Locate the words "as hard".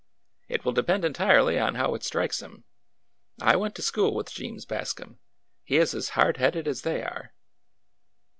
5.93-6.37